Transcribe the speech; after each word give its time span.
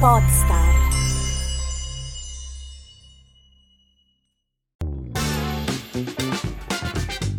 Podstar. 0.00 0.78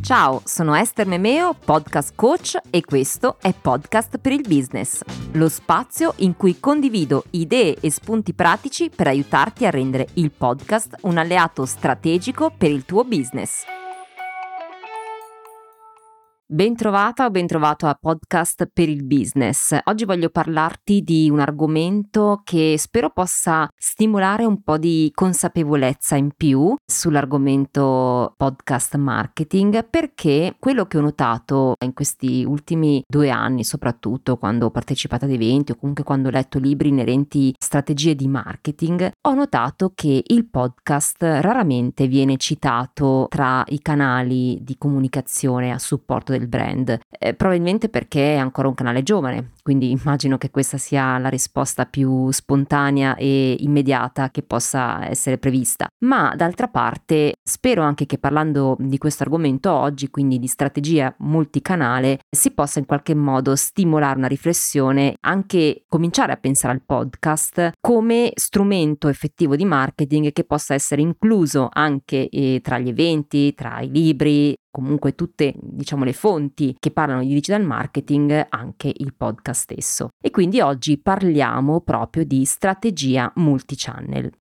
Ciao, 0.03 0.41
sono 0.45 0.75
Esther 0.75 1.07
Memeo, 1.07 1.55
podcast 1.55 2.13
coach 2.13 2.59
e 2.69 2.81
questo 2.81 3.37
è 3.41 3.51
Podcast 3.59 4.19
per 4.19 4.33
il 4.33 4.45
Business, 4.47 5.01
lo 5.31 5.49
spazio 5.49 6.13
in 6.17 6.37
cui 6.37 6.59
condivido 6.59 7.23
idee 7.31 7.77
e 7.79 7.89
spunti 7.89 8.33
pratici 8.33 8.91
per 8.95 9.07
aiutarti 9.07 9.65
a 9.65 9.71
rendere 9.71 10.09
il 10.15 10.29
podcast 10.29 10.97
un 11.01 11.17
alleato 11.17 11.65
strategico 11.65 12.53
per 12.55 12.69
il 12.69 12.85
tuo 12.85 13.03
business. 13.03 13.80
Bentrovata 16.53 17.27
o 17.27 17.29
bentrovato 17.31 17.87
a 17.87 17.97
Podcast 17.97 18.69
per 18.73 18.89
il 18.89 19.05
Business. 19.05 19.73
Oggi 19.85 20.03
voglio 20.03 20.27
parlarti 20.27 21.01
di 21.01 21.29
un 21.29 21.39
argomento 21.39 22.41
che 22.43 22.75
spero 22.77 23.09
possa 23.09 23.69
stimolare 23.73 24.43
un 24.43 24.61
po' 24.61 24.77
di 24.77 25.09
consapevolezza 25.15 26.17
in 26.17 26.31
più 26.35 26.75
sull'argomento 26.85 28.33
podcast 28.35 28.97
marketing 28.97 29.87
perché 29.89 30.57
quello 30.59 30.87
che 30.87 30.97
ho 30.97 31.01
notato 31.01 31.75
in 31.85 31.93
questi 31.93 32.43
ultimi 32.43 33.01
due 33.07 33.29
anni, 33.29 33.63
soprattutto 33.63 34.35
quando 34.35 34.65
ho 34.65 34.71
partecipato 34.71 35.23
ad 35.23 35.31
eventi 35.31 35.71
o 35.71 35.77
comunque 35.77 36.03
quando 36.03 36.27
ho 36.27 36.31
letto 36.31 36.59
libri 36.59 36.89
inerenti 36.89 37.55
strategie 37.57 38.13
di 38.13 38.27
marketing, 38.27 39.09
ho 39.21 39.33
notato 39.33 39.93
che 39.95 40.21
il 40.27 40.49
podcast 40.49 41.15
raramente 41.21 42.07
viene 42.07 42.35
citato 42.35 43.27
tra 43.29 43.63
i 43.67 43.79
canali 43.79 44.59
di 44.61 44.75
comunicazione 44.77 45.71
a 45.71 45.79
supporto 45.79 46.33
del 46.33 46.39
del 46.41 46.47
brand, 46.47 46.99
eh, 47.09 47.33
probabilmente 47.33 47.89
perché 47.89 48.35
è 48.35 48.37
ancora 48.37 48.67
un 48.67 48.73
canale 48.73 49.03
giovane, 49.03 49.51
quindi 49.61 49.91
immagino 49.91 50.37
che 50.37 50.49
questa 50.49 50.77
sia 50.77 51.17
la 51.19 51.29
risposta 51.29 51.85
più 51.85 52.31
spontanea 52.31 53.15
e 53.15 53.55
immediata 53.59 54.31
che 54.31 54.41
possa 54.41 55.07
essere 55.07 55.37
prevista. 55.37 55.87
Ma 56.05 56.33
d'altra 56.35 56.67
parte 56.67 57.33
spero 57.43 57.83
anche 57.83 58.05
che 58.05 58.17
parlando 58.17 58.75
di 58.79 58.97
questo 58.97 59.23
argomento 59.23 59.71
oggi, 59.71 60.09
quindi 60.09 60.39
di 60.39 60.47
strategia 60.47 61.13
multicanale, 61.19 62.19
si 62.29 62.51
possa 62.51 62.79
in 62.79 62.85
qualche 62.85 63.13
modo 63.13 63.55
stimolare 63.55 64.17
una 64.17 64.27
riflessione, 64.27 65.15
anche 65.21 65.83
cominciare 65.87 66.33
a 66.33 66.37
pensare 66.37 66.73
al 66.73 66.81
podcast 66.83 67.71
come 67.79 68.31
strumento 68.33 69.07
effettivo 69.07 69.55
di 69.55 69.65
marketing 69.65 70.31
che 70.31 70.43
possa 70.43 70.73
essere 70.73 71.01
incluso 71.01 71.69
anche 71.71 72.27
eh, 72.29 72.59
tra 72.63 72.79
gli 72.79 72.89
eventi, 72.89 73.53
tra 73.53 73.81
i 73.81 73.91
libri, 73.91 74.55
comunque 74.71 75.13
tutte 75.13 75.53
diciamo 75.55 76.03
le 76.03 76.13
fonti 76.13 76.75
che 76.79 76.91
parlano 76.91 77.21
di 77.21 77.27
digital 77.27 77.63
marketing 77.63 78.47
anche 78.49 78.91
il 78.95 79.13
podcast 79.13 79.61
stesso. 79.61 80.09
E 80.19 80.31
quindi 80.31 80.61
oggi 80.61 80.97
parliamo 80.97 81.81
proprio 81.81 82.23
di 82.23 82.43
strategia 82.45 83.31
multichannel 83.35 84.31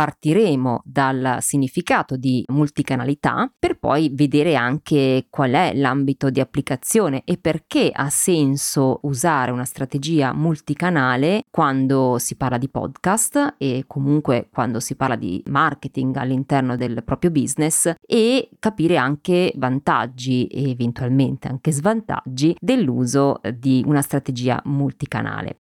partiremo 0.00 0.80
dal 0.82 1.36
significato 1.40 2.16
di 2.16 2.42
multicanalità 2.48 3.52
per 3.58 3.78
poi 3.78 4.10
vedere 4.10 4.54
anche 4.54 5.26
qual 5.28 5.50
è 5.50 5.74
l'ambito 5.74 6.30
di 6.30 6.40
applicazione 6.40 7.20
e 7.26 7.36
perché 7.36 7.90
ha 7.92 8.08
senso 8.08 9.00
usare 9.02 9.50
una 9.50 9.66
strategia 9.66 10.32
multicanale 10.32 11.42
quando 11.50 12.16
si 12.16 12.34
parla 12.36 12.56
di 12.56 12.70
podcast 12.70 13.56
e 13.58 13.84
comunque 13.86 14.48
quando 14.50 14.80
si 14.80 14.96
parla 14.96 15.16
di 15.16 15.42
marketing 15.48 16.16
all'interno 16.16 16.76
del 16.76 17.02
proprio 17.04 17.30
business 17.30 17.92
e 18.00 18.48
capire 18.58 18.96
anche 18.96 19.52
vantaggi 19.56 20.46
e 20.46 20.70
eventualmente 20.70 21.46
anche 21.46 21.72
svantaggi 21.72 22.56
dell'uso 22.58 23.38
di 23.52 23.84
una 23.86 24.00
strategia 24.00 24.62
multicanale. 24.64 25.58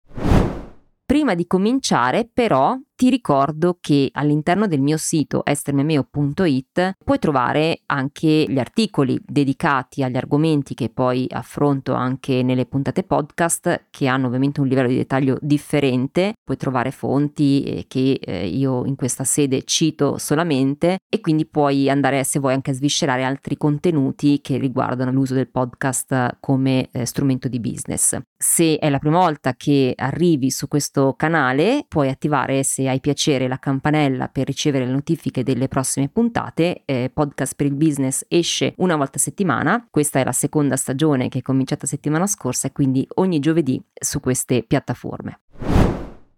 Prima 1.07 1.35
di 1.35 1.47
cominciare 1.47 2.29
però 2.33 2.77
ti 2.97 3.11
ricordo 3.11 3.79
che 3.81 4.09
all'interno 4.13 4.69
del 4.69 4.81
mio 4.81 4.97
sito 4.97 5.45
estermemeo.it 5.45 6.93
puoi 7.05 7.19
trovare 7.19 7.81
anche 7.87 8.47
gli 8.49 8.59
articoli 8.59 9.21
dedicati 9.25 10.05
agli 10.05 10.17
argomenti 10.17 10.75
che 10.75 10.91
poi 10.91 11.27
affronto 11.29 11.95
anche 11.95 12.43
nelle 12.45 12.67
puntate 12.67 13.03
podcast 13.03 13.87
che 13.91 14.07
hanno 14.07 14.29
ovviamente 14.29 14.61
un 14.61 14.69
livello 14.69 14.89
di 14.89 14.97
dettaglio 14.97 15.39
differente. 15.41 16.35
Puoi 16.45 16.57
trovare 16.57 16.93
fonti 16.93 17.65
eh, 17.65 17.85
che 17.89 18.21
eh, 18.23 18.47
io 18.47 18.85
in 18.85 18.95
questa 18.95 19.25
sede 19.25 19.65
cito 19.65 20.17
solamente 20.19 20.99
e 21.09 21.21
quindi 21.21 21.47
puoi 21.47 21.91
andare 21.91 22.23
se 22.23 22.39
vuoi 22.39 22.53
anche 22.53 22.71
a 22.71 22.75
sviscerare 22.75 23.25
altri 23.25 23.57
contenuti 23.57 24.41
che 24.41 24.57
riguardano 24.57 25.11
l'uso 25.11 25.35
del 25.35 25.51
podcast 25.51 26.37
come 26.39 26.89
eh, 26.93 27.07
strumento 27.07 27.49
di 27.49 27.59
business. 27.59 28.17
Se 28.37 28.79
è 28.79 28.89
la 28.89 28.99
prima 28.99 29.19
volta 29.19 29.55
che 29.55 29.95
arrivi 29.97 30.51
su 30.51 30.69
questo 30.69 31.15
canale 31.17 31.85
puoi 31.89 32.09
attivare 32.09 32.63
se 32.63 32.84
hai 32.89 33.01
piacere 33.01 33.49
la 33.49 33.59
campanella 33.59 34.29
per 34.29 34.47
ricevere 34.47 34.87
le 34.87 34.93
notifiche 34.93 35.43
delle 35.43 35.69
prossime 35.69 36.09
puntate. 36.09 36.83
Eh, 36.85 37.11
podcast 37.13 37.55
per 37.55 37.67
il 37.67 37.75
business 37.75 38.25
esce 38.29 38.75
una 38.79 38.97
volta 38.97 39.19
a 39.19 39.21
settimana. 39.21 39.87
Questa 39.91 40.21
è 40.21 40.25
la 40.25 40.33
seconda 40.33 40.77
stagione 40.77 41.29
che 41.29 41.39
è 41.39 41.43
cominciata 41.43 41.87
settimana 41.87 42.27
scorsa 42.27 42.69
e 42.69 42.73
quindi 42.73 43.07
ogni 43.15 43.39
giovedì 43.39 43.83
su 43.93 44.21
queste 44.21 44.63
piattaforme. 44.63 45.41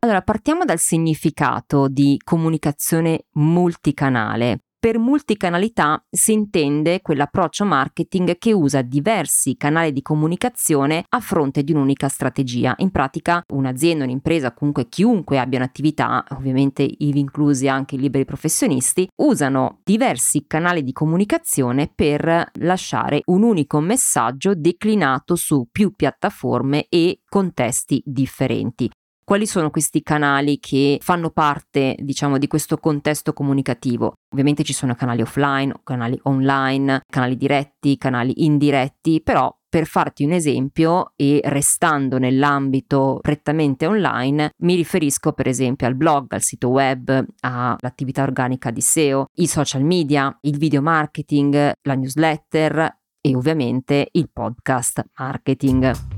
Allora, 0.00 0.22
partiamo 0.22 0.64
dal 0.64 0.78
significato 0.78 1.88
di 1.88 2.20
comunicazione 2.22 3.24
multicanale. 3.32 4.65
Per 4.86 5.00
multicanalità 5.00 6.00
si 6.08 6.32
intende 6.32 7.00
quell'approccio 7.00 7.64
marketing 7.64 8.38
che 8.38 8.52
usa 8.52 8.82
diversi 8.82 9.56
canali 9.56 9.90
di 9.90 10.00
comunicazione 10.00 11.04
a 11.08 11.18
fronte 11.18 11.64
di 11.64 11.72
un'unica 11.72 12.06
strategia. 12.06 12.72
In 12.76 12.92
pratica 12.92 13.42
un'azienda, 13.48 14.04
un'impresa, 14.04 14.54
comunque 14.54 14.86
chiunque 14.86 15.40
abbia 15.40 15.58
un'attività, 15.58 16.24
ovviamente 16.28 16.88
ivi 16.98 17.18
inclusi 17.18 17.66
anche 17.66 17.96
i 17.96 17.98
liberi 17.98 18.24
professionisti, 18.24 19.08
usano 19.22 19.80
diversi 19.82 20.44
canali 20.46 20.84
di 20.84 20.92
comunicazione 20.92 21.90
per 21.92 22.52
lasciare 22.60 23.22
un 23.24 23.42
unico 23.42 23.80
messaggio 23.80 24.54
declinato 24.54 25.34
su 25.34 25.66
più 25.68 25.96
piattaforme 25.96 26.86
e 26.88 27.22
contesti 27.28 28.00
differenti. 28.06 28.88
Quali 29.28 29.44
sono 29.44 29.70
questi 29.70 30.04
canali 30.04 30.60
che 30.60 31.00
fanno 31.02 31.30
parte, 31.30 31.96
diciamo, 31.98 32.38
di 32.38 32.46
questo 32.46 32.76
contesto 32.76 33.32
comunicativo? 33.32 34.12
Ovviamente 34.30 34.62
ci 34.62 34.72
sono 34.72 34.94
canali 34.94 35.20
offline, 35.20 35.80
canali 35.82 36.16
online, 36.22 37.00
canali 37.10 37.36
diretti, 37.36 37.98
canali 37.98 38.44
indiretti, 38.44 39.20
però 39.20 39.52
per 39.68 39.86
farti 39.86 40.22
un 40.22 40.30
esempio 40.30 41.10
e 41.16 41.40
restando 41.42 42.18
nell'ambito 42.18 43.18
prettamente 43.20 43.84
online, 43.86 44.52
mi 44.58 44.76
riferisco 44.76 45.32
per 45.32 45.48
esempio 45.48 45.88
al 45.88 45.96
blog, 45.96 46.32
al 46.32 46.42
sito 46.42 46.68
web, 46.68 47.26
all'attività 47.40 48.22
organica 48.22 48.70
di 48.70 48.80
SEO, 48.80 49.26
i 49.38 49.48
social 49.48 49.82
media, 49.82 50.38
il 50.42 50.56
video 50.56 50.82
marketing, 50.82 51.72
la 51.82 51.94
newsletter 51.96 52.98
e 53.20 53.34
ovviamente 53.34 54.06
il 54.12 54.30
podcast 54.32 55.04
marketing. 55.16 56.15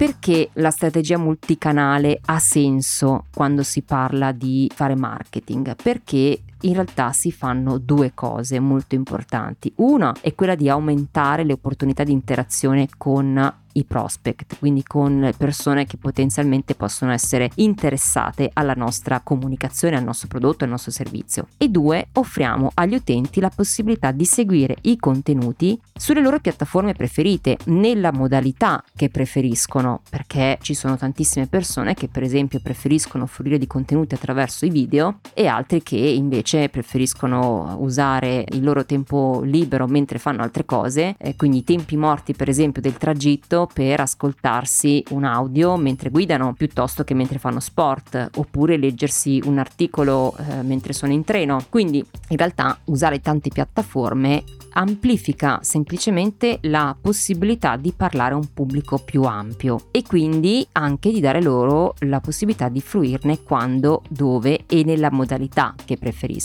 Perché 0.00 0.48
la 0.54 0.70
strategia 0.70 1.18
multicanale 1.18 2.20
ha 2.24 2.38
senso 2.38 3.26
quando 3.34 3.62
si 3.62 3.82
parla 3.82 4.32
di 4.32 4.66
fare 4.74 4.96
marketing? 4.96 5.76
Perché 5.76 6.40
in 6.62 6.74
realtà 6.74 7.12
si 7.12 7.32
fanno 7.32 7.78
due 7.78 8.12
cose 8.14 8.58
molto 8.60 8.94
importanti. 8.94 9.72
Una 9.76 10.14
è 10.20 10.34
quella 10.34 10.54
di 10.54 10.68
aumentare 10.68 11.44
le 11.44 11.52
opportunità 11.52 12.04
di 12.04 12.12
interazione 12.12 12.88
con 12.96 13.58
i 13.72 13.84
prospect, 13.84 14.58
quindi 14.58 14.82
con 14.82 15.32
persone 15.36 15.86
che 15.86 15.96
potenzialmente 15.96 16.74
possono 16.74 17.12
essere 17.12 17.50
interessate 17.56 18.50
alla 18.52 18.74
nostra 18.74 19.20
comunicazione, 19.20 19.96
al 19.96 20.04
nostro 20.04 20.28
prodotto, 20.28 20.64
al 20.64 20.70
nostro 20.70 20.90
servizio. 20.90 21.48
E 21.56 21.68
due, 21.68 22.08
offriamo 22.14 22.70
agli 22.74 22.94
utenti 22.94 23.40
la 23.40 23.50
possibilità 23.54 24.10
di 24.10 24.24
seguire 24.24 24.76
i 24.82 24.96
contenuti 24.96 25.80
sulle 25.94 26.20
loro 26.20 26.40
piattaforme 26.40 26.94
preferite, 26.94 27.58
nella 27.66 28.12
modalità 28.12 28.82
che 28.96 29.08
preferiscono, 29.10 30.02
perché 30.08 30.58
ci 30.62 30.74
sono 30.74 30.96
tantissime 30.96 31.46
persone 31.46 31.94
che 31.94 32.08
per 32.08 32.22
esempio 32.22 32.60
preferiscono 32.60 33.24
offrire 33.24 33.58
di 33.58 33.66
contenuti 33.66 34.14
attraverso 34.14 34.64
i 34.64 34.70
video 34.70 35.20
e 35.34 35.46
altri 35.46 35.82
che 35.82 35.96
invece 35.96 36.49
preferiscono 36.70 37.76
usare 37.80 38.44
il 38.50 38.62
loro 38.62 38.84
tempo 38.84 39.40
libero 39.44 39.86
mentre 39.86 40.18
fanno 40.18 40.42
altre 40.42 40.64
cose, 40.64 41.14
eh, 41.18 41.36
quindi 41.36 41.58
i 41.58 41.64
tempi 41.64 41.96
morti 41.96 42.34
per 42.34 42.48
esempio 42.48 42.82
del 42.82 42.96
tragitto 42.96 43.68
per 43.72 44.00
ascoltarsi 44.00 45.04
un 45.10 45.24
audio 45.24 45.76
mentre 45.76 46.10
guidano 46.10 46.52
piuttosto 46.54 47.04
che 47.04 47.14
mentre 47.14 47.38
fanno 47.38 47.60
sport 47.60 48.30
oppure 48.36 48.76
leggersi 48.76 49.40
un 49.44 49.58
articolo 49.58 50.34
eh, 50.36 50.62
mentre 50.62 50.92
sono 50.92 51.12
in 51.12 51.24
treno. 51.24 51.64
Quindi 51.68 52.04
in 52.28 52.36
realtà 52.36 52.78
usare 52.84 53.20
tante 53.20 53.50
piattaforme 53.50 54.42
amplifica 54.72 55.58
semplicemente 55.62 56.58
la 56.62 56.96
possibilità 57.00 57.76
di 57.76 57.92
parlare 57.92 58.34
a 58.34 58.36
un 58.36 58.52
pubblico 58.52 58.98
più 58.98 59.22
ampio 59.22 59.88
e 59.90 60.02
quindi 60.02 60.66
anche 60.72 61.10
di 61.10 61.20
dare 61.20 61.42
loro 61.42 61.94
la 62.00 62.20
possibilità 62.20 62.68
di 62.68 62.80
fruirne 62.80 63.42
quando, 63.42 64.02
dove 64.08 64.64
e 64.66 64.84
nella 64.84 65.10
modalità 65.10 65.74
che 65.84 65.96
preferiscono. 65.96 66.39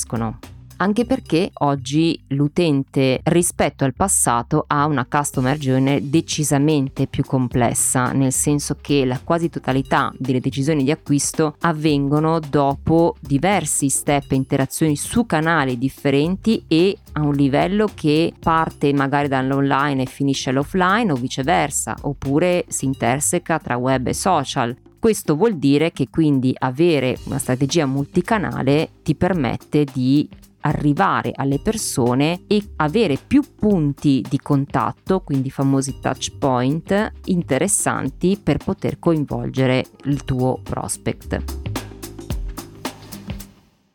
Anche 0.77 1.05
perché 1.05 1.51
oggi 1.59 2.19
l'utente 2.29 3.19
rispetto 3.23 3.83
al 3.85 3.93
passato 3.93 4.65
ha 4.67 4.85
una 4.85 5.05
customer 5.05 5.57
journey 5.57 6.09
decisamente 6.09 7.07
più 7.07 7.23
complessa, 7.23 8.11
nel 8.11 8.33
senso 8.33 8.77
che 8.81 9.05
la 9.05 9.19
quasi 9.23 9.49
totalità 9.49 10.11
delle 10.17 10.39
decisioni 10.39 10.83
di 10.83 10.91
acquisto 10.91 11.55
avvengono 11.61 12.39
dopo 12.39 13.15
diversi 13.19 13.89
step 13.89 14.31
e 14.31 14.35
interazioni 14.35 14.95
su 14.95 15.25
canali 15.25 15.77
differenti 15.77 16.65
e 16.67 16.97
a 17.13 17.21
un 17.21 17.33
livello 17.33 17.89
che 17.93 18.33
parte 18.37 18.91
magari 18.93 19.27
dall'online 19.27 20.03
e 20.03 20.07
finisce 20.07 20.49
all'offline 20.49 21.11
o 21.11 21.15
viceversa, 21.15 21.95
oppure 22.01 22.65
si 22.67 22.85
interseca 22.85 23.59
tra 23.59 23.77
web 23.77 24.07
e 24.07 24.13
social. 24.13 24.75
Questo 25.05 25.35
vuol 25.35 25.57
dire 25.57 25.91
che 25.91 26.07
quindi 26.09 26.51
avere 26.57 27.15
una 27.25 27.37
strategia 27.37 27.85
multicanale 27.85 28.89
ti 29.03 29.13
permette 29.13 29.83
di 29.83 30.27
arrivare 30.61 31.31
alle 31.35 31.59
persone 31.59 32.41
e 32.47 32.71
avere 32.77 33.15
più 33.15 33.43
punti 33.55 34.25
di 34.27 34.39
contatto, 34.39 35.19
quindi 35.19 35.51
famosi 35.51 35.99
touch 36.01 36.35
point 36.39 37.11
interessanti 37.25 38.39
per 38.41 38.57
poter 38.57 38.97
coinvolgere 38.97 39.85
il 40.05 40.23
tuo 40.23 40.59
prospect. 40.63 41.74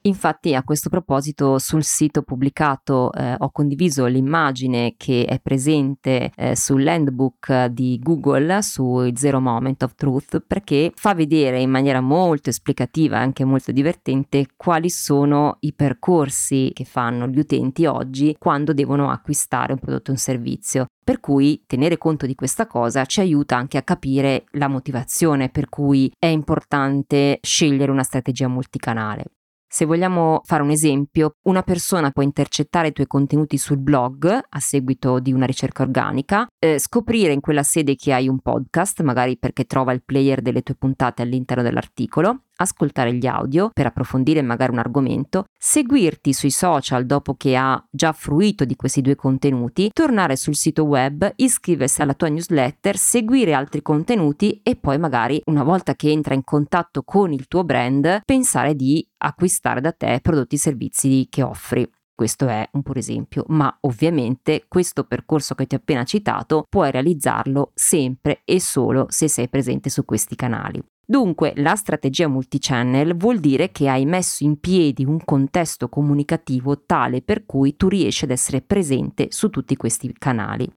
Infatti 0.02 0.54
a 0.54 0.62
questo 0.62 0.88
proposito 0.88 1.58
sul 1.58 1.84
sito 1.84 2.22
pubblicato 2.22 3.12
eh, 3.12 3.34
ho 3.36 3.50
condiviso 3.50 4.06
l'immagine 4.06 4.94
che 4.96 5.26
è 5.26 5.38
presente 5.40 6.32
eh, 6.36 6.56
sull'handbook 6.56 7.66
di 7.66 8.00
Google 8.02 8.62
su 8.62 9.10
Zero 9.14 9.40
Moment 9.40 9.82
of 9.82 9.94
Truth 9.96 10.42
perché 10.46 10.90
fa 10.94 11.12
vedere 11.12 11.60
in 11.60 11.68
maniera 11.68 12.00
molto 12.00 12.48
esplicativa 12.48 13.18
e 13.18 13.20
anche 13.20 13.44
molto 13.44 13.72
divertente 13.72 14.46
quali 14.56 14.88
sono 14.88 15.58
i 15.60 15.74
percorsi 15.74 16.70
che 16.72 16.86
fanno 16.86 17.26
gli 17.26 17.38
utenti 17.38 17.84
oggi 17.84 18.34
quando 18.38 18.72
devono 18.72 19.10
acquistare 19.10 19.74
un 19.74 19.80
prodotto 19.80 20.12
o 20.12 20.14
un 20.14 20.18
servizio. 20.18 20.86
Per 21.04 21.20
cui 21.20 21.64
tenere 21.66 21.98
conto 21.98 22.24
di 22.24 22.34
questa 22.34 22.66
cosa 22.66 23.04
ci 23.04 23.20
aiuta 23.20 23.56
anche 23.56 23.76
a 23.76 23.82
capire 23.82 24.44
la 24.52 24.68
motivazione 24.68 25.50
per 25.50 25.68
cui 25.68 26.10
è 26.18 26.26
importante 26.26 27.38
scegliere 27.42 27.90
una 27.90 28.02
strategia 28.02 28.48
multicanale. 28.48 29.24
Se 29.72 29.84
vogliamo 29.84 30.40
fare 30.44 30.64
un 30.64 30.70
esempio, 30.70 31.36
una 31.42 31.62
persona 31.62 32.10
può 32.10 32.24
intercettare 32.24 32.88
i 32.88 32.92
tuoi 32.92 33.06
contenuti 33.06 33.56
sul 33.56 33.78
blog 33.78 34.26
a 34.26 34.58
seguito 34.58 35.20
di 35.20 35.32
una 35.32 35.46
ricerca 35.46 35.84
organica, 35.84 36.48
eh, 36.58 36.80
scoprire 36.80 37.32
in 37.32 37.40
quella 37.40 37.62
sede 37.62 37.94
che 37.94 38.12
hai 38.12 38.26
un 38.26 38.40
podcast, 38.40 39.00
magari 39.02 39.38
perché 39.38 39.66
trova 39.66 39.92
il 39.92 40.02
player 40.02 40.42
delle 40.42 40.62
tue 40.62 40.74
puntate 40.74 41.22
all'interno 41.22 41.62
dell'articolo, 41.62 42.46
ascoltare 42.60 43.14
gli 43.14 43.26
audio 43.26 43.70
per 43.72 43.86
approfondire 43.86 44.42
magari 44.42 44.72
un 44.72 44.78
argomento, 44.78 45.44
seguirti 45.58 46.32
sui 46.32 46.50
social 46.50 47.06
dopo 47.06 47.34
che 47.34 47.56
ha 47.56 47.82
già 47.90 48.12
fruito 48.12 48.64
di 48.64 48.76
questi 48.76 49.00
due 49.00 49.14
contenuti, 49.14 49.90
tornare 49.92 50.36
sul 50.36 50.54
sito 50.54 50.84
web, 50.84 51.32
iscriversi 51.36 52.02
alla 52.02 52.14
tua 52.14 52.28
newsletter, 52.28 52.96
seguire 52.96 53.54
altri 53.54 53.82
contenuti 53.82 54.60
e 54.62 54.76
poi 54.76 54.98
magari 54.98 55.40
una 55.46 55.64
volta 55.64 55.94
che 55.94 56.10
entra 56.10 56.34
in 56.34 56.44
contatto 56.44 57.02
con 57.02 57.32
il 57.32 57.48
tuo 57.48 57.64
brand 57.64 58.20
pensare 58.24 58.74
di 58.74 59.06
acquistare 59.18 59.80
da 59.80 59.92
te 59.92 60.18
prodotti 60.22 60.56
e 60.56 60.58
servizi 60.58 61.26
che 61.30 61.42
offri. 61.42 61.88
Questo 62.20 62.48
è 62.48 62.68
un 62.72 62.82
puro 62.82 62.98
esempio, 62.98 63.44
ma 63.48 63.74
ovviamente 63.80 64.66
questo 64.68 65.04
percorso 65.04 65.54
che 65.54 65.66
ti 65.66 65.74
ho 65.74 65.78
appena 65.78 66.04
citato 66.04 66.66
puoi 66.68 66.90
realizzarlo 66.90 67.70
sempre 67.72 68.42
e 68.44 68.60
solo 68.60 69.06
se 69.08 69.26
sei 69.26 69.48
presente 69.48 69.88
su 69.88 70.04
questi 70.04 70.36
canali. 70.36 70.82
Dunque, 71.10 71.54
la 71.56 71.74
strategia 71.74 72.28
multichannel 72.28 73.16
vuol 73.16 73.40
dire 73.40 73.72
che 73.72 73.88
hai 73.88 74.06
messo 74.06 74.44
in 74.44 74.60
piedi 74.60 75.04
un 75.04 75.18
contesto 75.24 75.88
comunicativo 75.88 76.84
tale 76.86 77.20
per 77.20 77.46
cui 77.46 77.74
tu 77.74 77.88
riesci 77.88 78.26
ad 78.26 78.30
essere 78.30 78.60
presente 78.60 79.26
su 79.30 79.50
tutti 79.50 79.74
questi 79.74 80.14
canali. 80.16 80.72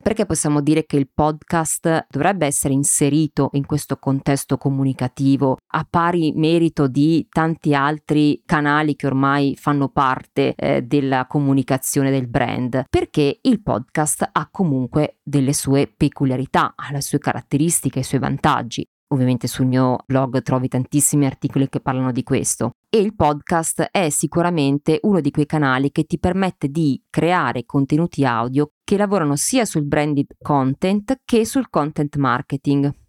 Perché 0.00 0.26
possiamo 0.26 0.60
dire 0.60 0.86
che 0.86 0.96
il 0.96 1.10
podcast 1.12 2.06
dovrebbe 2.08 2.46
essere 2.46 2.72
inserito 2.72 3.50
in 3.54 3.66
questo 3.66 3.96
contesto 3.96 4.58
comunicativo 4.58 5.56
a 5.74 5.86
pari 5.90 6.32
merito 6.36 6.86
di 6.86 7.26
tanti 7.28 7.74
altri 7.74 8.42
canali 8.46 8.94
che 8.94 9.06
ormai 9.06 9.56
fanno 9.56 9.88
parte 9.88 10.54
eh, 10.54 10.82
della 10.82 11.26
comunicazione 11.26 12.12
del 12.12 12.28
brand? 12.28 12.84
Perché 12.88 13.40
il 13.42 13.60
podcast 13.60 14.28
ha 14.30 14.48
comunque 14.52 15.18
delle 15.20 15.52
sue 15.52 15.92
peculiarità, 15.92 16.74
ha 16.76 16.92
le 16.92 17.00
sue 17.00 17.18
caratteristiche, 17.18 18.00
i 18.00 18.04
suoi 18.04 18.20
vantaggi. 18.20 18.86
Ovviamente 19.12 19.46
sul 19.46 19.66
mio 19.66 19.98
blog 20.06 20.40
trovi 20.40 20.68
tantissimi 20.68 21.26
articoli 21.26 21.68
che 21.68 21.80
parlano 21.80 22.12
di 22.12 22.22
questo 22.22 22.76
e 22.88 22.98
il 22.98 23.14
podcast 23.14 23.88
è 23.90 24.08
sicuramente 24.08 25.00
uno 25.02 25.20
di 25.20 25.30
quei 25.30 25.44
canali 25.44 25.92
che 25.92 26.04
ti 26.04 26.18
permette 26.18 26.68
di 26.68 27.00
creare 27.10 27.66
contenuti 27.66 28.24
audio 28.24 28.70
che 28.82 28.96
lavorano 28.96 29.36
sia 29.36 29.66
sul 29.66 29.84
branded 29.84 30.36
content 30.40 31.20
che 31.26 31.44
sul 31.44 31.68
content 31.68 32.16
marketing. 32.16 33.01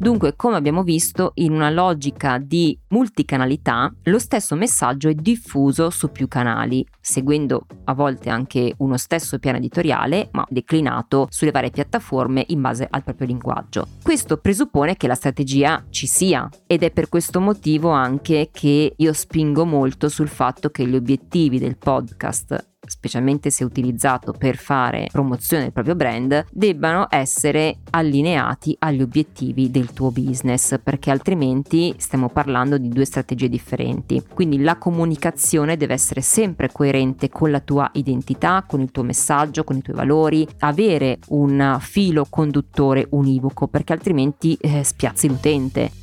Dunque, 0.00 0.34
come 0.34 0.56
abbiamo 0.56 0.82
visto, 0.82 1.32
in 1.34 1.52
una 1.52 1.68
logica 1.68 2.38
di 2.38 2.74
multicanalità, 2.88 3.92
lo 4.04 4.18
stesso 4.18 4.54
messaggio 4.54 5.10
è 5.10 5.14
diffuso 5.14 5.90
su 5.90 6.10
più 6.10 6.26
canali, 6.26 6.82
seguendo 6.98 7.66
a 7.84 7.92
volte 7.92 8.30
anche 8.30 8.72
uno 8.78 8.96
stesso 8.96 9.38
piano 9.38 9.58
editoriale, 9.58 10.30
ma 10.32 10.46
declinato 10.48 11.26
sulle 11.28 11.50
varie 11.50 11.68
piattaforme 11.68 12.46
in 12.48 12.62
base 12.62 12.88
al 12.90 13.04
proprio 13.04 13.26
linguaggio. 13.26 13.88
Questo 14.02 14.38
presuppone 14.38 14.96
che 14.96 15.06
la 15.06 15.14
strategia 15.14 15.84
ci 15.90 16.06
sia 16.06 16.48
ed 16.66 16.82
è 16.82 16.90
per 16.90 17.10
questo 17.10 17.38
motivo 17.38 17.90
anche 17.90 18.48
che 18.50 18.94
io 18.96 19.12
spingo 19.12 19.66
molto 19.66 20.08
sul 20.08 20.28
fatto 20.28 20.70
che 20.70 20.86
gli 20.86 20.94
obiettivi 20.96 21.58
del 21.58 21.76
podcast 21.76 22.69
specialmente 22.90 23.50
se 23.50 23.62
utilizzato 23.62 24.32
per 24.32 24.56
fare 24.56 25.06
promozione 25.10 25.62
del 25.62 25.72
proprio 25.72 25.94
brand, 25.94 26.44
debbano 26.50 27.06
essere 27.08 27.78
allineati 27.90 28.76
agli 28.80 29.00
obiettivi 29.00 29.70
del 29.70 29.92
tuo 29.92 30.10
business, 30.10 30.78
perché 30.82 31.10
altrimenti 31.10 31.94
stiamo 31.96 32.28
parlando 32.28 32.78
di 32.78 32.88
due 32.88 33.04
strategie 33.04 33.48
differenti. 33.48 34.22
Quindi 34.34 34.60
la 34.60 34.76
comunicazione 34.76 35.76
deve 35.76 35.94
essere 35.94 36.20
sempre 36.20 36.70
coerente 36.72 37.28
con 37.28 37.50
la 37.50 37.60
tua 37.60 37.88
identità, 37.94 38.64
con 38.66 38.80
il 38.80 38.90
tuo 38.90 39.04
messaggio, 39.04 39.64
con 39.64 39.76
i 39.76 39.82
tuoi 39.82 39.96
valori, 39.96 40.46
avere 40.58 41.18
un 41.28 41.78
filo 41.80 42.26
conduttore 42.28 43.06
univoco, 43.10 43.68
perché 43.68 43.92
altrimenti 43.92 44.56
eh, 44.60 44.82
spiazzi 44.82 45.28
l'utente 45.28 45.99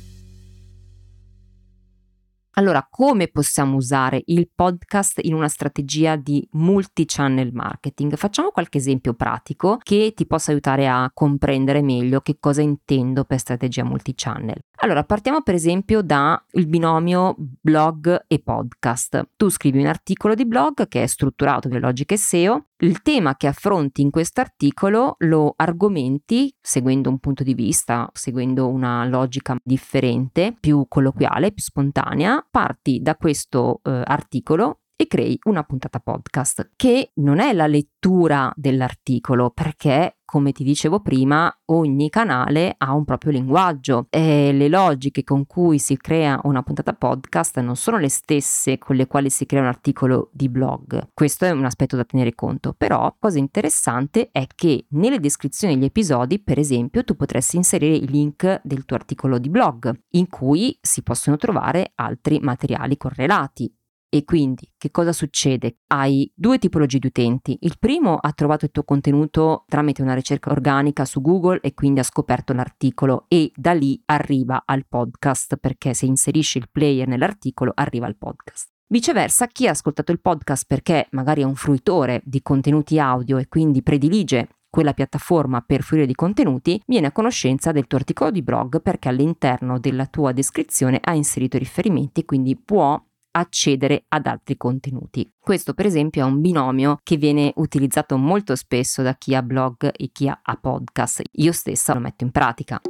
allora, 2.58 2.84
come 2.90 3.28
possiamo 3.28 3.76
usare 3.76 4.20
il 4.26 4.50
podcast 4.52 5.20
in 5.22 5.32
una 5.32 5.46
strategia 5.46 6.16
di 6.16 6.44
multi-channel 6.54 7.52
marketing? 7.52 8.16
Facciamo 8.16 8.50
qualche 8.50 8.78
esempio 8.78 9.14
pratico 9.14 9.78
che 9.80 10.12
ti 10.12 10.26
possa 10.26 10.50
aiutare 10.50 10.88
a 10.88 11.08
comprendere 11.14 11.82
meglio 11.82 12.20
che 12.20 12.38
cosa 12.40 12.60
intendo 12.60 13.22
per 13.22 13.38
strategia 13.38 13.84
multi-channel. 13.84 14.58
Allora, 14.80 15.04
partiamo 15.04 15.42
per 15.42 15.54
esempio 15.54 16.02
dal 16.02 16.42
binomio 16.66 17.36
blog 17.38 18.24
e 18.26 18.40
podcast. 18.42 19.28
Tu 19.36 19.50
scrivi 19.50 19.78
un 19.78 19.86
articolo 19.86 20.34
di 20.34 20.44
blog 20.44 20.88
che 20.88 21.04
è 21.04 21.06
strutturato 21.06 21.68
per 21.68 21.80
logiche 21.80 22.16
SEO, 22.16 22.67
il 22.80 23.02
tema 23.02 23.36
che 23.36 23.46
affronti 23.46 24.02
in 24.02 24.10
questo 24.10 24.40
articolo 24.40 25.16
lo 25.18 25.54
argomenti 25.56 26.54
seguendo 26.60 27.08
un 27.08 27.18
punto 27.18 27.42
di 27.42 27.54
vista, 27.54 28.08
seguendo 28.12 28.68
una 28.68 29.04
logica 29.06 29.56
differente, 29.62 30.56
più 30.58 30.86
colloquiale, 30.88 31.52
più 31.52 31.62
spontanea, 31.62 32.46
parti 32.50 33.00
da 33.00 33.16
questo 33.16 33.80
eh, 33.82 34.02
articolo 34.04 34.80
e 35.00 35.06
crei 35.06 35.38
una 35.44 35.62
puntata 35.62 36.00
podcast 36.00 36.72
che 36.74 37.12
non 37.14 37.38
è 37.38 37.52
la 37.52 37.68
lettura 37.68 38.52
dell'articolo 38.56 39.50
perché 39.50 40.18
come 40.28 40.52
ti 40.52 40.62
dicevo 40.62 41.00
prima, 41.00 41.50
ogni 41.66 42.10
canale 42.10 42.74
ha 42.76 42.92
un 42.92 43.06
proprio 43.06 43.32
linguaggio 43.32 44.08
e 44.10 44.52
le 44.52 44.68
logiche 44.68 45.24
con 45.24 45.46
cui 45.46 45.78
si 45.78 45.96
crea 45.96 46.38
una 46.42 46.62
puntata 46.62 46.92
podcast 46.92 47.58
non 47.60 47.76
sono 47.76 47.96
le 47.96 48.10
stesse 48.10 48.76
con 48.76 48.96
le 48.96 49.06
quali 49.06 49.30
si 49.30 49.46
crea 49.46 49.62
un 49.62 49.68
articolo 49.68 50.28
di 50.34 50.50
blog. 50.50 51.12
Questo 51.14 51.46
è 51.46 51.50
un 51.50 51.64
aspetto 51.64 51.96
da 51.96 52.04
tenere 52.04 52.34
conto, 52.34 52.74
però 52.76 53.16
cosa 53.18 53.38
interessante 53.38 54.28
è 54.30 54.46
che 54.54 54.84
nelle 54.90 55.18
descrizioni 55.18 55.76
degli 55.76 55.86
episodi, 55.86 56.42
per 56.42 56.58
esempio, 56.58 57.04
tu 57.04 57.16
potresti 57.16 57.56
inserire 57.56 57.94
il 57.94 58.10
link 58.10 58.60
del 58.64 58.84
tuo 58.84 58.96
articolo 58.96 59.38
di 59.38 59.48
blog 59.48 59.98
in 60.10 60.28
cui 60.28 60.76
si 60.78 61.02
possono 61.02 61.38
trovare 61.38 61.92
altri 61.94 62.38
materiali 62.40 62.98
correlati 62.98 63.77
e 64.10 64.24
quindi 64.24 64.70
che 64.76 64.90
cosa 64.90 65.12
succede? 65.12 65.78
Hai 65.88 66.30
due 66.34 66.58
tipologie 66.58 66.98
di 66.98 67.08
utenti. 67.08 67.58
Il 67.60 67.76
primo 67.78 68.16
ha 68.16 68.32
trovato 68.32 68.64
il 68.64 68.70
tuo 68.70 68.84
contenuto 68.84 69.64
tramite 69.66 70.02
una 70.02 70.14
ricerca 70.14 70.50
organica 70.50 71.04
su 71.04 71.20
Google 71.20 71.60
e 71.60 71.74
quindi 71.74 72.00
ha 72.00 72.04
scoperto 72.04 72.52
l'articolo 72.52 73.26
e 73.28 73.52
da 73.54 73.72
lì 73.72 74.00
arriva 74.06 74.62
al 74.64 74.86
podcast 74.86 75.56
perché 75.56 75.94
se 75.94 76.06
inserisci 76.06 76.58
il 76.58 76.68
player 76.70 77.06
nell'articolo 77.06 77.72
arriva 77.74 78.06
al 78.06 78.16
podcast. 78.16 78.68
Viceversa, 78.90 79.46
chi 79.48 79.68
ha 79.68 79.72
ascoltato 79.72 80.12
il 80.12 80.20
podcast 80.20 80.64
perché 80.66 81.08
magari 81.10 81.42
è 81.42 81.44
un 81.44 81.56
fruitore 81.56 82.22
di 82.24 82.40
contenuti 82.40 82.98
audio 82.98 83.36
e 83.36 83.46
quindi 83.46 83.82
predilige 83.82 84.48
quella 84.70 84.92
piattaforma 84.92 85.60
per 85.60 85.82
fruire 85.82 86.06
di 86.06 86.14
contenuti, 86.14 86.80
viene 86.86 87.08
a 87.08 87.12
conoscenza 87.12 87.72
del 87.72 87.86
tuo 87.86 87.98
articolo 87.98 88.30
di 88.30 88.42
blog 88.42 88.82
perché 88.82 89.08
all'interno 89.08 89.78
della 89.78 90.06
tua 90.06 90.32
descrizione 90.32 91.00
ha 91.02 91.14
inserito 91.14 91.58
riferimenti 91.58 92.24
quindi 92.24 92.56
può 92.56 93.02
accedere 93.30 94.04
ad 94.08 94.26
altri 94.26 94.56
contenuti. 94.56 95.30
Questo 95.38 95.74
per 95.74 95.86
esempio 95.86 96.22
è 96.22 96.24
un 96.24 96.40
binomio 96.40 96.98
che 97.02 97.16
viene 97.16 97.52
utilizzato 97.56 98.16
molto 98.16 98.56
spesso 98.56 99.02
da 99.02 99.14
chi 99.14 99.34
ha 99.34 99.42
blog 99.42 99.90
e 99.96 100.10
chi 100.12 100.28
ha 100.28 100.58
podcast. 100.60 101.22
Io 101.32 101.52
stessa 101.52 101.94
lo 101.94 102.00
metto 102.00 102.24
in 102.24 102.30
pratica. 102.30 102.80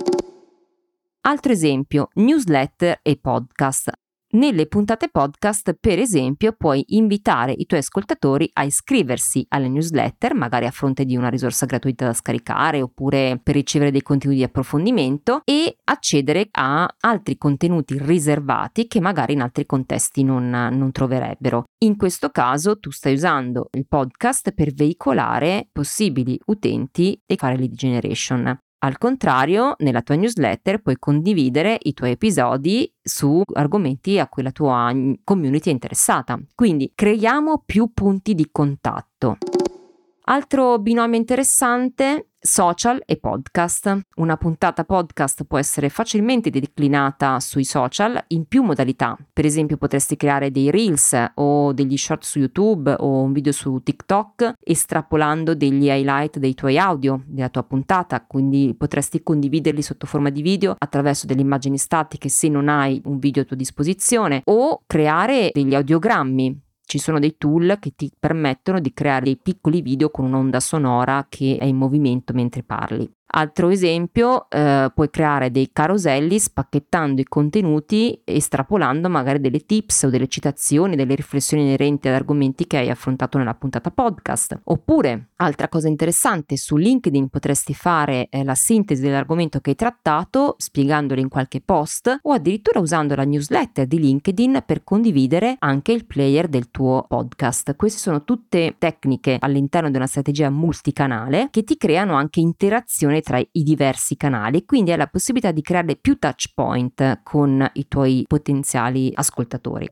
Altro 1.23 1.53
esempio, 1.53 2.09
newsletter 2.15 3.01
e 3.03 3.17
podcast. 3.17 3.91
Nelle 4.31 4.67
puntate 4.67 5.09
podcast, 5.09 5.75
per 5.81 5.99
esempio, 5.99 6.53
puoi 6.53 6.85
invitare 6.89 7.55
i 7.57 7.65
tuoi 7.65 7.81
ascoltatori 7.81 8.51
a 8.53 8.63
iscriversi 8.63 9.47
alle 9.49 9.69
newsletter, 9.69 10.35
magari 10.35 10.67
a 10.67 10.71
fronte 10.71 11.07
di 11.07 11.17
una 11.17 11.31
risorsa 11.31 11.65
gratuita 11.65 12.05
da 12.05 12.13
scaricare 12.13 12.83
oppure 12.83 13.41
per 13.43 13.55
ricevere 13.55 13.91
dei 13.91 14.03
contenuti 14.03 14.41
di 14.41 14.45
approfondimento 14.45 15.41
e 15.45 15.79
accedere 15.83 16.49
a 16.51 16.87
altri 17.01 17.39
contenuti 17.39 17.97
riservati 17.99 18.87
che 18.87 19.01
magari 19.01 19.33
in 19.33 19.41
altri 19.41 19.65
contesti 19.65 20.23
non, 20.23 20.51
non 20.51 20.93
troverebbero. 20.93 21.65
In 21.85 21.97
questo 21.97 22.29
caso 22.29 22.79
tu 22.79 22.91
stai 22.91 23.15
usando 23.15 23.69
il 23.73 23.87
podcast 23.89 24.53
per 24.53 24.75
veicolare 24.75 25.71
possibili 25.73 26.39
utenti 26.45 27.19
e 27.25 27.37
fare 27.37 27.57
lead 27.57 27.73
generation. 27.73 28.59
Al 28.81 28.97
contrario, 28.97 29.75
nella 29.79 30.03
tua 30.03 30.15
newsletter 30.15 30.81
puoi 30.81 30.99
condividere 31.01 31.79
i 31.83 31.95
tuoi 31.95 32.13
episodi 32.13 32.93
su 33.03 33.43
argomenti 33.55 34.21
a 34.21 34.29
cui 34.29 34.45
la 34.45 34.53
tua 34.53 34.93
community 35.25 35.71
è 35.71 35.73
interessata. 35.73 36.39
Quindi 36.55 36.93
creiamo 36.95 37.63
più 37.67 37.91
punti 37.93 38.35
di 38.35 38.49
contatto. 38.53 39.39
Altro 40.31 40.79
binomio 40.79 41.19
interessante 41.19 42.28
social 42.41 43.03
e 43.05 43.17
podcast. 43.17 44.01
Una 44.17 44.37
puntata 44.37 44.85
podcast 44.85 45.45
può 45.45 45.59
essere 45.59 45.89
facilmente 45.89 46.51
declinata 46.51 47.41
sui 47.41 47.65
social 47.65 48.23
in 48.29 48.47
più 48.47 48.63
modalità. 48.63 49.17
Per 49.33 49.45
esempio 49.45 49.77
potresti 49.77 50.17
creare 50.17 50.51
dei 50.51 50.71
reels 50.71 51.17
o 51.35 51.73
degli 51.73 51.97
short 51.97 52.25
su 52.25 52.39
YouTube 52.39 52.95
o 52.99 53.23
un 53.23 53.33
video 53.33 53.53
su 53.53 53.81
TikTok 53.83 54.55
estrapolando 54.63 55.55
degli 55.55 55.89
highlight 55.89 56.39
dei 56.39 56.55
tuoi 56.55 56.79
audio 56.79 57.23
della 57.27 57.49
tua 57.49 57.63
puntata, 57.63 58.25
quindi 58.25 58.75
potresti 58.77 59.23
condividerli 59.23 59.83
sotto 59.83 60.07
forma 60.07 60.31
di 60.31 60.43
video 60.43 60.75
attraverso 60.79 61.27
delle 61.27 61.41
immagini 61.41 61.79
statiche 61.79 62.29
se 62.29 62.49
non 62.49 62.69
hai 62.69 63.01
un 63.05 63.19
video 63.19 63.43
a 63.43 63.47
tua 63.47 63.57
disposizione 63.57 64.43
o 64.45 64.83
creare 64.87 65.51
degli 65.53 65.75
audiogrammi 65.75 66.67
ci 66.89 66.99
sono 66.99 67.19
dei 67.19 67.37
tool 67.37 67.77
che 67.79 67.93
ti 67.95 68.11
permettono 68.19 68.81
di 68.81 68.95
creare 68.95 69.25
dei 69.25 69.37
piccoli 69.37 69.83
video 69.83 70.09
con 70.09 70.25
un'onda 70.25 70.59
sonora 70.59 71.27
che 71.29 71.59
è 71.61 71.67
in 71.67 71.77
movimento 71.77 72.33
mentre 72.33 72.63
parli. 72.63 73.18
Altro 73.31 73.69
esempio, 73.69 74.49
eh, 74.49 74.91
puoi 74.95 75.11
creare 75.11 75.51
dei 75.51 75.69
caroselli 75.71 76.39
spacchettando 76.39 77.21
i 77.21 77.25
contenuti, 77.25 78.19
estrapolando 78.25 79.11
magari 79.11 79.39
delle 79.39 79.67
tips 79.67 80.05
o 80.05 80.09
delle 80.09 80.29
citazioni, 80.29 80.97
delle 80.97 81.15
riflessioni 81.15 81.63
inerenti 81.63 82.09
ad 82.09 82.15
argomenti 82.15 82.67
che 82.67 82.79
hai 82.79 82.89
affrontato 82.89 83.37
nella 83.37 83.53
puntata 83.53 83.91
podcast. 83.91 84.61
Oppure, 84.65 85.29
altra 85.37 85.69
cosa 85.69 85.89
interessante, 85.89 86.57
su 86.57 86.77
LinkedIn 86.77 87.29
potresti 87.29 87.75
fare 87.75 88.29
eh, 88.31 88.45
la 88.45 88.55
sintesi 88.55 89.03
dell'argomento 89.03 89.61
che 89.61 89.71
hai 89.71 89.77
trattato, 89.77 90.55
spiegandolo 90.57 91.21
in 91.21 91.29
qualche 91.29 91.61
post 91.61 92.21
o 92.23 92.33
addirittura 92.33 92.81
usando 92.81 93.15
la 93.15 93.25
newsletter 93.25 93.87
di 93.87 93.99
LinkedIn 93.99 94.63
per 94.65 94.85
condividere 94.85 95.57
anche 95.59 95.93
il 95.93 96.07
player 96.07 96.49
del 96.49 96.71
tuo 96.71 97.05
podcast. 97.07 97.77
Queste 97.77 97.99
sono 97.99 98.25
tutte 98.25 98.77
tecniche 98.79 99.37
all'interno 99.39 99.91
di 99.91 99.97
una 99.97 100.07
strategia 100.07 100.49
multicanale 100.49 101.49
che 101.51 101.63
ti 101.63 101.77
creano 101.77 102.15
anche 102.15 102.41
interazione 102.41 103.17
connessione 103.19 103.21
tra 103.21 103.39
i 103.39 103.63
diversi 103.63 104.17
canali, 104.17 104.65
quindi 104.65 104.93
hai 104.93 104.97
la 104.97 105.07
possibilità 105.07 105.53
di 105.53 105.63
creare 105.63 105.97
più 105.97 106.19
touch 106.19 106.53
point 106.55 107.21
con 107.23 107.69
i 107.75 107.87
tuoi 107.89 108.25
potenziali 108.27 109.13
ascoltatori. 109.15 109.89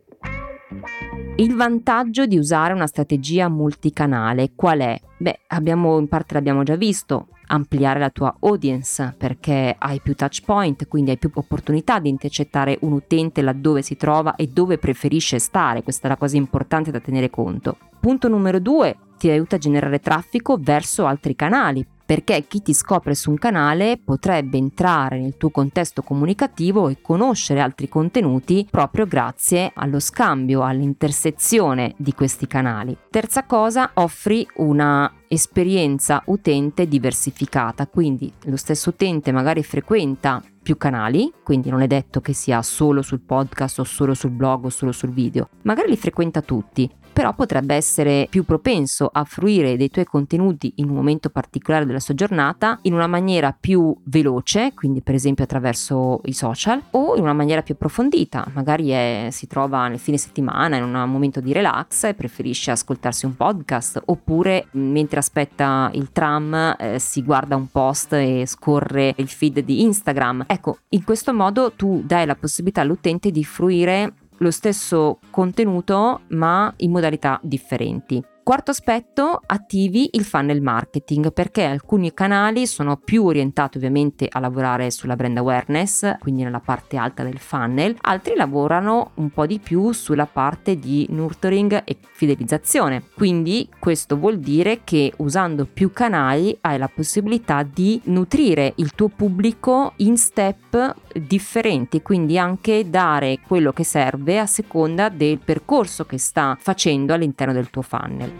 Il 1.36 1.54
vantaggio 1.54 2.26
di 2.26 2.38
usare 2.38 2.72
una 2.72 2.86
strategia 2.86 3.48
multicanale 3.48 4.52
qual 4.54 4.80
è? 4.80 4.98
Beh, 5.18 5.40
abbiamo 5.48 5.98
in 5.98 6.08
parte 6.08 6.34
l'abbiamo 6.34 6.62
già 6.62 6.76
visto, 6.76 7.28
ampliare 7.48 8.00
la 8.00 8.10
tua 8.10 8.34
audience 8.40 9.14
perché 9.16 9.74
hai 9.78 10.00
più 10.00 10.14
touch 10.14 10.42
point, 10.44 10.88
quindi 10.88 11.10
hai 11.10 11.18
più 11.18 11.30
opportunità 11.34 11.98
di 11.98 12.08
intercettare 12.08 12.78
un 12.82 12.92
utente 12.92 13.42
laddove 13.42 13.82
si 13.82 13.96
trova 13.96 14.34
e 14.34 14.48
dove 14.48 14.78
preferisce 14.78 15.38
stare, 15.38 15.82
questa 15.82 16.06
è 16.06 16.10
la 16.10 16.16
cosa 16.16 16.36
importante 16.36 16.90
da 16.90 17.00
tenere 17.00 17.28
conto. 17.28 17.76
Punto 18.00 18.28
numero 18.28 18.58
due, 18.58 18.96
ti 19.18 19.28
aiuta 19.28 19.56
a 19.56 19.58
generare 19.58 20.00
traffico 20.00 20.56
verso 20.58 21.06
altri 21.06 21.36
canali, 21.36 21.86
perché 22.06 22.46
chi 22.46 22.62
ti 22.62 22.72
scopre 22.72 23.16
su 23.16 23.30
un 23.30 23.36
canale 23.36 23.98
potrebbe 24.02 24.56
entrare 24.56 25.18
nel 25.18 25.36
tuo 25.36 25.50
contesto 25.50 26.02
comunicativo 26.02 26.88
e 26.88 26.98
conoscere 27.02 27.60
altri 27.60 27.88
contenuti 27.88 28.66
proprio 28.70 29.06
grazie 29.06 29.72
allo 29.74 29.98
scambio, 29.98 30.62
all'intersezione 30.62 31.94
di 31.96 32.14
questi 32.14 32.46
canali. 32.46 32.96
Terza 33.10 33.44
cosa, 33.44 33.90
offri 33.94 34.46
una 34.56 35.12
esperienza 35.28 36.22
utente 36.26 36.86
diversificata, 36.86 37.88
quindi 37.88 38.32
lo 38.44 38.56
stesso 38.56 38.90
utente 38.90 39.32
magari 39.32 39.64
frequenta 39.64 40.40
più 40.62 40.76
canali, 40.76 41.32
quindi 41.42 41.70
non 41.70 41.82
è 41.82 41.86
detto 41.86 42.20
che 42.20 42.32
sia 42.32 42.62
solo 42.62 43.02
sul 43.02 43.20
podcast 43.20 43.80
o 43.80 43.84
solo 43.84 44.14
sul 44.14 44.30
blog 44.30 44.64
o 44.64 44.68
solo 44.68 44.92
sul 44.92 45.10
video, 45.10 45.48
magari 45.62 45.90
li 45.90 45.96
frequenta 45.96 46.42
tutti 46.42 46.88
però 47.16 47.32
potrebbe 47.32 47.74
essere 47.74 48.26
più 48.28 48.44
propenso 48.44 49.08
a 49.10 49.24
fruire 49.24 49.78
dei 49.78 49.88
tuoi 49.88 50.04
contenuti 50.04 50.74
in 50.76 50.90
un 50.90 50.96
momento 50.96 51.30
particolare 51.30 51.86
della 51.86 51.98
sua 51.98 52.12
giornata 52.12 52.78
in 52.82 52.92
una 52.92 53.06
maniera 53.06 53.56
più 53.58 53.96
veloce, 54.04 54.74
quindi 54.74 55.00
per 55.00 55.14
esempio 55.14 55.42
attraverso 55.42 56.20
i 56.24 56.34
social, 56.34 56.78
o 56.90 57.16
in 57.16 57.22
una 57.22 57.32
maniera 57.32 57.62
più 57.62 57.72
approfondita, 57.72 58.46
magari 58.52 58.90
è, 58.90 59.28
si 59.30 59.46
trova 59.46 59.88
nel 59.88 59.98
fine 59.98 60.18
settimana 60.18 60.76
in 60.76 60.82
un 60.82 61.08
momento 61.08 61.40
di 61.40 61.54
relax 61.54 62.04
e 62.04 62.12
preferisce 62.12 62.72
ascoltarsi 62.72 63.24
un 63.24 63.34
podcast, 63.34 64.02
oppure 64.04 64.66
mentre 64.72 65.18
aspetta 65.18 65.88
il 65.94 66.12
tram 66.12 66.76
eh, 66.78 66.98
si 66.98 67.22
guarda 67.22 67.56
un 67.56 67.70
post 67.70 68.12
e 68.12 68.44
scorre 68.44 69.14
il 69.16 69.28
feed 69.28 69.60
di 69.60 69.80
Instagram. 69.80 70.44
Ecco, 70.48 70.80
in 70.90 71.02
questo 71.02 71.32
modo 71.32 71.72
tu 71.72 72.02
dai 72.04 72.26
la 72.26 72.34
possibilità 72.36 72.82
all'utente 72.82 73.30
di 73.30 73.42
fruire 73.42 74.12
lo 74.38 74.50
stesso 74.50 75.18
contenuto 75.30 76.22
ma 76.28 76.72
in 76.78 76.90
modalità 76.90 77.38
differenti. 77.42 78.22
Quarto 78.46 78.70
aspetto, 78.70 79.42
attivi 79.44 80.10
il 80.12 80.22
funnel 80.22 80.62
marketing 80.62 81.32
perché 81.32 81.64
alcuni 81.64 82.14
canali 82.14 82.68
sono 82.68 82.96
più 82.96 83.24
orientati 83.24 83.76
ovviamente 83.76 84.28
a 84.30 84.38
lavorare 84.38 84.92
sulla 84.92 85.16
brand 85.16 85.36
awareness, 85.38 86.18
quindi 86.20 86.44
nella 86.44 86.60
parte 86.60 86.96
alta 86.96 87.24
del 87.24 87.40
funnel, 87.40 87.96
altri 88.02 88.36
lavorano 88.36 89.10
un 89.14 89.30
po' 89.30 89.46
di 89.46 89.58
più 89.58 89.90
sulla 89.90 90.26
parte 90.26 90.78
di 90.78 91.08
nurturing 91.10 91.82
e 91.84 91.96
fidelizzazione. 92.00 93.02
Quindi 93.16 93.68
questo 93.80 94.16
vuol 94.16 94.38
dire 94.38 94.82
che 94.84 95.12
usando 95.16 95.66
più 95.66 95.90
canali 95.90 96.56
hai 96.60 96.78
la 96.78 96.86
possibilità 96.86 97.64
di 97.64 98.00
nutrire 98.04 98.74
il 98.76 98.92
tuo 98.92 99.08
pubblico 99.08 99.94
in 99.96 100.16
step 100.16 100.94
differenti, 101.20 102.02
quindi 102.02 102.38
anche 102.38 102.88
dare 102.88 103.40
quello 103.46 103.72
che 103.72 103.84
serve 103.84 104.38
a 104.38 104.46
seconda 104.46 105.08
del 105.08 105.38
percorso 105.38 106.04
che 106.04 106.18
sta 106.18 106.56
facendo 106.60 107.12
all'interno 107.14 107.52
del 107.52 107.70
tuo 107.70 107.82
funnel. 107.82 108.32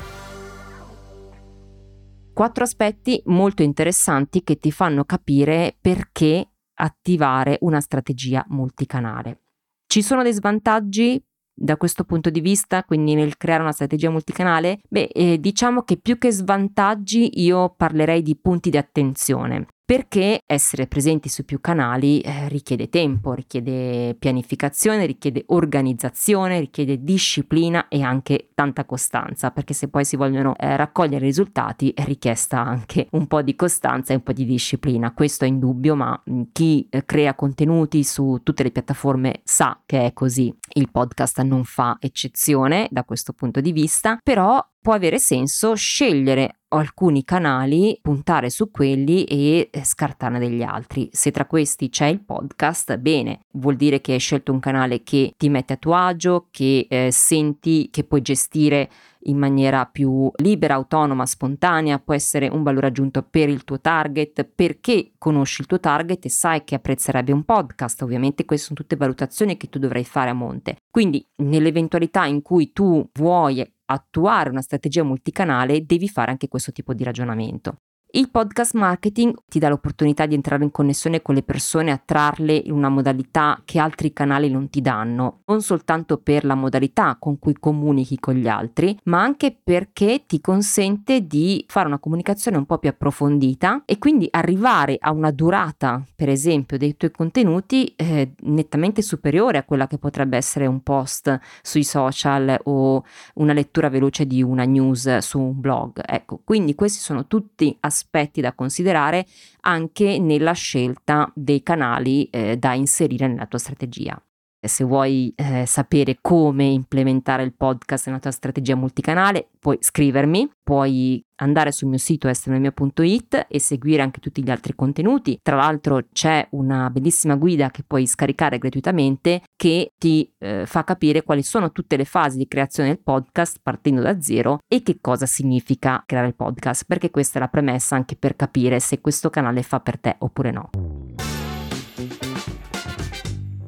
Quattro 2.33 2.64
aspetti 2.64 3.23
molto 3.26 3.62
interessanti 3.62 4.42
che 4.42 4.59
ti 4.59 4.71
fanno 4.71 5.04
capire 5.04 5.76
perché 5.80 6.50
attivare 6.75 7.56
una 7.61 7.80
strategia 7.80 8.45
multicanale. 8.49 9.45
Ci 9.87 10.02
sono 10.02 10.23
dei 10.23 10.35
svantaggi 10.35 11.23
da 11.59 11.78
questo 11.78 12.04
punto 12.04 12.28
di 12.28 12.40
vista, 12.40 12.85
quindi 12.85 13.14
nel 13.14 13.38
creare 13.38 13.62
una 13.62 13.73
strategia 13.73 14.11
multicanale? 14.11 14.80
Beh, 14.87 15.09
eh, 15.14 15.40
diciamo 15.40 15.83
che 15.83 15.97
più 15.97 16.18
che 16.18 16.30
svantaggi 16.30 17.40
io 17.40 17.71
parlerei 17.75 18.21
di 18.21 18.37
punti 18.37 18.68
di 18.68 18.76
attenzione 18.76 19.68
perché 19.87 20.40
essere 20.45 20.88
presenti 20.88 21.28
su 21.28 21.45
più 21.45 21.61
canali 21.61 22.21
eh, 22.21 22.49
richiede 22.49 22.88
tempo, 22.88 23.35
richiede 23.35 24.16
pianificazione, 24.19 25.07
richiede 25.07 25.45
organizzazione, 25.47 26.59
richiede 26.59 27.05
disciplina 27.05 27.87
e 27.87 28.02
anche 28.02 28.49
tanta 28.52 28.85
costanza, 28.85 29.52
perché 29.52 29.75
se 29.75 29.87
poi 29.88 30.05
si 30.05 30.16
vogliono 30.16 30.57
eh, 30.57 30.75
raccogliere 30.76 31.25
risultati 31.25 31.93
è 31.95 32.05
richiesta 32.05 32.61
anche 32.61 33.07
un 33.12 33.28
po' 33.28 33.43
di 33.43 33.55
costanza 33.55 34.12
e 34.12 34.16
un 34.16 34.25
po' 34.25 34.33
di 34.33 34.45
disciplina. 34.45 35.14
Questo 35.14 35.45
è 35.45 35.49
indubbio, 35.49 35.95
ma 35.95 36.21
mh, 36.23 36.43
chi 36.50 36.88
eh, 36.90 37.05
crea 37.05 37.37
contenuti 37.37 38.02
su 38.02 38.40
tutte 38.43 38.64
le 38.64 38.73
piattaforme 38.73 39.43
sa 39.45 39.81
che 39.87 40.07
è 40.07 40.12
così. 40.12 40.52
Il 40.73 40.90
podcast 40.90 41.43
non 41.43 41.62
fa 41.62 41.97
eccezione 42.00 42.88
da 42.90 43.05
questo 43.05 43.33
punto 43.33 43.61
di 43.61 43.71
vista, 43.71 44.19
però 44.21 44.61
può 44.87 44.95
avere 44.95 45.19
senso 45.19 45.75
scegliere 45.75 46.61
alcuni 46.69 47.25
canali, 47.25 47.99
puntare 48.00 48.50
su 48.50 48.71
quelli 48.71 49.25
e 49.25 49.69
eh, 49.69 49.85
scartarne 49.85 50.38
degli 50.38 50.62
altri. 50.62 51.09
Se 51.11 51.33
tra 51.33 51.45
questi 51.45 51.88
c'è 51.88 52.07
il 52.07 52.23
podcast, 52.23 52.97
bene, 52.99 53.40
vuol 53.55 53.75
dire 53.75 54.00
che 54.00 54.12
hai 54.12 54.21
scelto 54.21 54.52
un 54.52 54.61
canale 54.61 55.02
che 55.02 55.35
ti 55.37 55.49
mette 55.49 55.73
a 55.73 55.76
tuo 55.76 55.95
agio, 55.95 56.47
che 56.52 56.87
eh, 56.88 57.09
senti 57.11 57.88
che 57.90 58.05
puoi 58.05 58.23
gestire 58.23 58.88
in 59.28 59.38
maniera 59.38 59.87
più 59.87 60.30
libera, 60.37 60.75
autonoma, 60.75 61.26
spontanea, 61.26 61.99
può 61.99 62.14
essere 62.14 62.49
un 62.49 62.62
valore 62.62 62.88
aggiunto 62.88 63.23
per 63.23 63.49
il 63.49 63.64
tuo 63.64 63.80
target, 63.80 64.45
perché 64.45 65.12
conosci 65.18 65.61
il 65.61 65.66
tuo 65.66 65.80
target 65.80 66.25
e 66.25 66.28
sai 66.28 66.64
che 66.64 66.75
apprezzerebbe 66.75 67.33
un 67.33 67.45
podcast. 67.45 68.02
Ovviamente 68.02 68.45
queste 68.45 68.66
sono 68.66 68.78
tutte 68.78 68.97
valutazioni 68.97 69.56
che 69.56 69.68
tu 69.68 69.78
dovrai 69.78 70.04
fare 70.04 70.30
a 70.30 70.35
monte. 70.35 70.76
Quindi 70.90 71.26
nell'eventualità 71.37 72.25
in 72.26 72.42
cui 72.42 72.73
tu 72.73 73.09
vuoi 73.14 73.64
attuare 73.87 74.50
una 74.50 74.62
strategia 74.62 75.04
multicanale, 75.04 75.85
devi 75.85 76.09
fare 76.09 76.30
anche 76.30 76.49
questo 76.49 76.73
tipo 76.73 76.92
di 76.92 77.04
ragionamento. 77.04 77.76
Il 78.17 78.31
podcast 78.31 78.73
marketing 78.73 79.35
ti 79.47 79.59
dà 79.59 79.69
l'opportunità 79.69 80.25
di 80.25 80.35
entrare 80.35 80.65
in 80.65 80.71
connessione 80.71 81.21
con 81.21 81.35
le 81.35 81.43
persone, 81.43 81.91
attrarle 81.91 82.55
in 82.55 82.73
una 82.73 82.89
modalità 82.89 83.61
che 83.63 83.79
altri 83.79 84.15
canali 84.15 84.49
non 84.49 84.71
ti 84.71 84.81
danno, 84.81 85.41
non 85.45 85.61
soltanto 85.61 86.17
per 86.17 86.47
la 86.47 86.55
modalità 86.55 87.19
con 87.21 87.39
cui 87.39 87.53
comunichi 87.61 88.19
con 88.19 88.33
gli 88.33 88.49
altri, 88.49 88.99
ma 89.03 89.21
anche 89.21 89.55
perché 89.63 90.25
ti 90.27 90.41
consente 90.41 91.27
di 91.27 91.63
fare 91.69 91.89
una 91.89 91.99
comunicazione 91.99 92.57
un 92.57 92.65
po' 92.65 92.79
più 92.79 92.89
approfondita 92.89 93.83
e 93.85 93.99
quindi 93.99 94.27
arrivare 94.31 94.97
a 94.99 95.13
una 95.13 95.31
durata, 95.31 96.03
per 96.15 96.31
esempio, 96.31 96.79
dei 96.79 96.97
tuoi 96.97 97.11
contenuti 97.11 97.93
eh, 97.97 98.33
nettamente 98.45 99.03
superiore 99.03 99.59
a 99.59 99.65
quella 99.65 99.87
che 99.87 99.99
potrebbe 99.99 100.39
essere 100.39 100.65
un 100.65 100.83
post 100.83 101.39
sui 101.61 101.85
social 101.85 102.59
o 102.65 103.05
una 103.35 103.53
lettura 103.53 103.91
veloce 103.91 104.27
di 104.27 104.43
una 104.43 104.65
news 104.65 105.19
su 105.19 105.39
un 105.39 105.61
blog. 105.61 106.01
Ecco, 106.03 106.41
quindi 106.43 106.75
questi 106.75 107.01
sono 107.01 107.27
tutti 107.27 107.77
aspetti 107.81 108.05
aspetti 108.07 108.41
da 108.41 108.55
considerare 108.55 109.27
anche 109.63 110.19
nella 110.19 110.53
scelta 110.53 111.31
dei 111.35 111.63
canali 111.63 112.25
eh, 112.31 112.57
da 112.57 112.73
inserire 112.75 113.27
nella 113.27 113.47
tua 113.47 113.59
strategia. 113.59 114.21
Se 114.67 114.85
vuoi 114.85 115.33
eh, 115.37 115.65
sapere 115.67 116.19
come 116.21 116.65
implementare 116.65 117.43
il 117.43 117.55
podcast 117.55 118.07
nella 118.07 118.19
tua 118.19 118.31
strategia 118.31 118.75
multicanale, 118.75 119.49
puoi 119.59 119.79
scrivermi, 119.81 120.51
puoi 120.63 121.25
andare 121.37 121.73
sul 121.73 121.89
mio 121.89 121.99
sito 121.99 122.29
estronomia.it 122.29 123.47
e 123.49 123.61
seguire 123.61 124.03
anche 124.03 124.21
tutti 124.21 124.43
gli 124.43 124.51
altri 124.51 124.75
contenuti. 124.75 125.39
Tra 125.43 125.57
l'altro 125.57 126.07
c'è 126.13 126.47
una 126.53 126.91
bellissima 126.91 127.35
guida 127.37 127.71
che 127.71 127.83
puoi 127.87 128.07
scaricare 128.07 128.59
gratuitamente 128.59 129.43
che 129.57 129.93
ti 129.99 130.33
eh, 130.39 130.65
fa 130.67 130.85
capire 130.85 131.23
quali 131.23 131.43
sono 131.43 131.73
tutte 131.73 131.97
le 131.97 132.05
fasi 132.05 132.39
di 132.39 132.49
creazione 132.49 132.91
del 132.91 133.01
podcast 133.03 133.59
partendo 133.63 134.03
da 134.03 134.21
zero 134.21 134.59
e 134.67 134.83
che 134.83 134.99
cosa 135.01 135.27
significa 135.27 136.03
creare 136.07 136.29
il 136.29 136.35
podcast, 136.35 136.85
perché 136.87 137.11
questa 137.11 137.39
è 137.39 137.43
la 137.43 137.49
premessa 137.49 137.97
anche 137.97 138.17
per 138.17 138.37
capire 138.37 138.81
se 138.81 139.01
questo 139.01 139.31
canale 139.31 139.63
fa 139.63 139.81
per 139.81 139.99
te 139.99 140.17
oppure 140.19 140.51
no. 140.51 140.71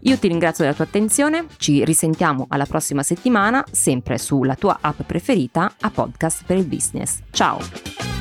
Io 0.09 0.17
ti 0.17 0.27
ringrazio 0.27 0.65
della 0.65 0.75
tua 0.75 0.87
attenzione, 0.87 1.45
ci 1.59 1.85
risentiamo 1.85 2.47
alla 2.49 2.65
prossima 2.65 3.03
settimana, 3.03 3.63
sempre 3.71 4.17
sulla 4.17 4.55
tua 4.55 4.79
app 4.81 5.03
preferita 5.03 5.75
a 5.79 5.91
podcast 5.91 6.45
per 6.47 6.57
il 6.57 6.65
business. 6.65 7.19
Ciao! 7.31 8.18